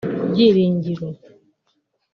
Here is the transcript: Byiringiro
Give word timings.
Byiringiro 0.31 1.07